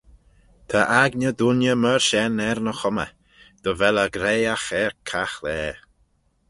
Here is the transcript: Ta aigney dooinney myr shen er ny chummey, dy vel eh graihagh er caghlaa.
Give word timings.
Ta 0.69 0.79
aigney 1.01 1.33
dooinney 1.37 1.75
myr 1.83 2.01
shen 2.07 2.35
er 2.49 2.57
ny 2.65 2.73
chummey, 2.79 3.11
dy 3.63 3.71
vel 3.79 3.97
eh 4.03 4.11
graihagh 4.15 4.69
er 4.83 4.93
caghlaa. 5.09 5.75